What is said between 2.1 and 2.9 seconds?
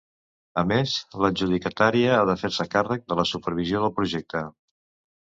ha de fer-se